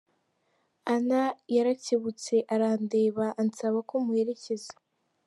[0.93, 1.21] Anna
[1.55, 4.73] yarakebutse arandeba ansaba ko muherekeza.